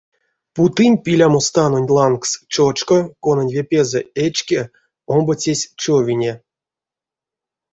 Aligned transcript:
Путынь 0.53 0.97
пилямо 1.03 1.39
станонть 1.49 1.93
лангс 1.95 2.31
чочко, 2.53 2.97
конань 3.23 3.53
ве 3.55 3.63
пезэ 3.69 4.01
эчке, 4.25 4.61
омбоцесь— 5.13 5.69
човине. 5.81 6.33